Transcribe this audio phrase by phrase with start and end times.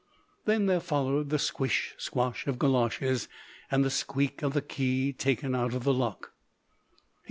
[0.45, 3.27] Then there followed the squish squash of goloshes,
[3.69, 6.33] and the squeak of the key taken out of the lock.